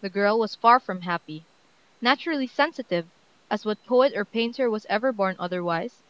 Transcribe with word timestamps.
The 0.00 0.08
girl 0.08 0.38
was 0.38 0.54
far 0.54 0.80
from 0.80 1.02
happy. 1.02 1.44
Naturally 2.00 2.46
sensitive 2.46 3.08
as 3.50 3.66
what 3.66 3.84
poet 3.84 4.16
or 4.16 4.24
painter 4.24 4.70
was 4.70 4.86
ever 4.88 5.12
born 5.12 5.36
otherwise? 5.38 6.02